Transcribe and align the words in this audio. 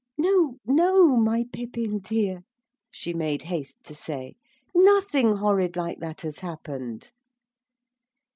'No, 0.17 0.57
no, 0.65 1.15
my 1.15 1.45
Pippin, 1.53 1.99
dear,' 1.99 2.41
she 2.89 3.13
made 3.13 3.43
haste 3.43 3.77
to 3.83 3.93
say. 3.93 4.33
'Nothing 4.73 5.35
horrid 5.35 5.75
like 5.75 5.99
that 5.99 6.21
has 6.21 6.39
happened.' 6.39 7.11